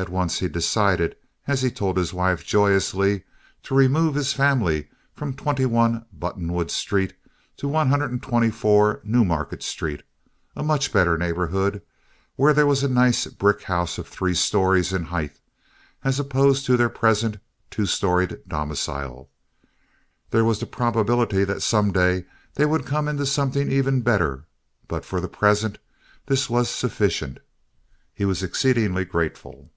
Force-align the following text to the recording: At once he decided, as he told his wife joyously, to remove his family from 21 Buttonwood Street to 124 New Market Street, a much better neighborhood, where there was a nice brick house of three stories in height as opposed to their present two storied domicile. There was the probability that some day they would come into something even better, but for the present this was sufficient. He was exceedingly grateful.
At 0.00 0.10
once 0.10 0.38
he 0.38 0.46
decided, 0.46 1.16
as 1.48 1.60
he 1.62 1.72
told 1.72 1.96
his 1.96 2.12
wife 2.14 2.44
joyously, 2.46 3.24
to 3.64 3.74
remove 3.74 4.14
his 4.14 4.32
family 4.32 4.88
from 5.12 5.34
21 5.34 6.04
Buttonwood 6.16 6.70
Street 6.70 7.14
to 7.56 7.66
124 7.66 9.00
New 9.02 9.24
Market 9.24 9.60
Street, 9.64 10.04
a 10.54 10.62
much 10.62 10.92
better 10.92 11.18
neighborhood, 11.18 11.82
where 12.36 12.54
there 12.54 12.64
was 12.64 12.84
a 12.84 12.88
nice 12.88 13.26
brick 13.26 13.62
house 13.64 13.98
of 13.98 14.06
three 14.06 14.34
stories 14.34 14.92
in 14.92 15.06
height 15.06 15.40
as 16.04 16.20
opposed 16.20 16.64
to 16.66 16.76
their 16.76 16.88
present 16.88 17.38
two 17.68 17.84
storied 17.84 18.38
domicile. 18.46 19.28
There 20.30 20.44
was 20.44 20.60
the 20.60 20.66
probability 20.66 21.42
that 21.42 21.60
some 21.60 21.90
day 21.90 22.26
they 22.54 22.66
would 22.66 22.86
come 22.86 23.08
into 23.08 23.26
something 23.26 23.68
even 23.72 24.02
better, 24.02 24.44
but 24.86 25.04
for 25.04 25.20
the 25.20 25.26
present 25.28 25.78
this 26.26 26.48
was 26.48 26.70
sufficient. 26.70 27.38
He 28.14 28.24
was 28.24 28.44
exceedingly 28.44 29.04
grateful. 29.04 29.72